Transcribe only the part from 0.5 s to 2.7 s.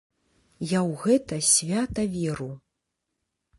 Я ў гэта свята веру.